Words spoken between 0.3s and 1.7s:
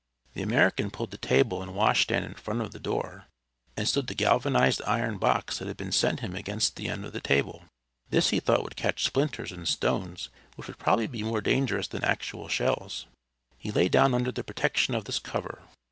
The American pulled the table